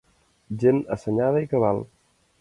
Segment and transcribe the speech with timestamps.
[0.63, 1.85] Gent assenyada i cabal.